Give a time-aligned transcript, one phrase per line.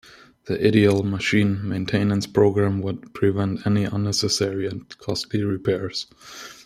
[0.45, 6.07] The ideal machine maintenance program would prevent any unnecessary and costly repairs.